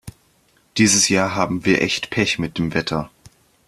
[0.77, 3.11] Dieses Jahr haben wir echt Pech mit dem Wetter.